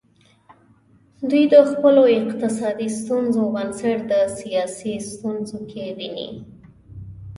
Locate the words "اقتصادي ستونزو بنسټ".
2.19-3.97